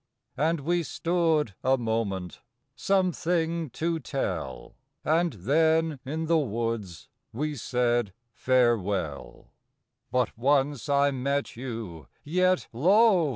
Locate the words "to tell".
3.69-4.73